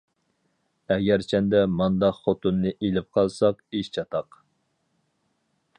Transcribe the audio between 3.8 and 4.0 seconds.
ئىش